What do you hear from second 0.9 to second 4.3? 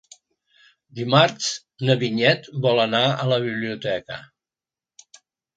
Dimarts na Vinyet vol anar a la biblioteca.